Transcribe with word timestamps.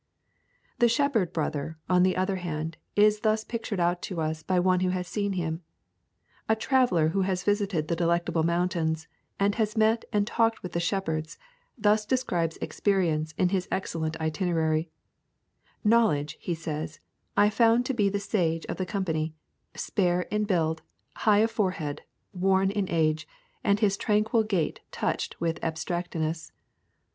The 0.79 0.89
shepherd 0.89 1.31
brother, 1.31 1.77
on 1.87 2.01
the 2.01 2.17
other 2.17 2.37
hand, 2.37 2.77
is 2.95 3.19
thus 3.19 3.43
pictured 3.43 3.79
out 3.79 4.01
to 4.01 4.19
us 4.19 4.41
by 4.41 4.59
one 4.59 4.79
who 4.79 4.89
has 4.89 5.07
seen 5.07 5.33
him. 5.33 5.61
A 6.49 6.55
traveller 6.55 7.09
who 7.09 7.21
has 7.21 7.43
visited 7.43 7.87
the 7.87 7.95
Delectable 7.95 8.41
Mountains, 8.41 9.07
and 9.39 9.53
has 9.61 9.77
met 9.77 10.03
and 10.11 10.25
talked 10.25 10.63
with 10.63 10.71
the 10.71 10.79
shepherds, 10.79 11.37
thus 11.77 12.03
describes 12.03 12.57
Experience 12.63 13.35
in 13.37 13.49
his 13.49 13.67
excellent 13.71 14.19
itinerary: 14.19 14.89
'Knowledge,' 15.83 16.35
he 16.41 16.55
says, 16.55 16.99
'I 17.37 17.51
found 17.51 17.85
to 17.85 17.93
be 17.93 18.09
the 18.09 18.19
sage 18.19 18.65
of 18.65 18.77
the 18.77 18.87
company, 18.87 19.35
spare 19.75 20.21
in 20.31 20.45
build, 20.45 20.81
high 21.17 21.41
of 21.45 21.51
forehead, 21.51 22.01
worn 22.33 22.71
in 22.71 22.89
age, 22.89 23.27
and 23.63 23.79
his 23.81 23.97
tranquil 23.97 24.41
gait 24.41 24.79
touched 24.89 25.39
with 25.39 25.63
abstractedness. 25.63 26.51